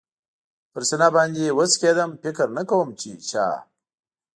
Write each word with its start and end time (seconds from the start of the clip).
پر 0.71 0.81
سینه 0.89 1.07
باندې 1.15 1.45
و 1.51 1.59
څکېدم، 1.71 2.09
فکر 2.23 2.45
نه 2.57 2.63
کوم 2.69 2.87
چې 2.99 3.09
چا. 3.29 3.47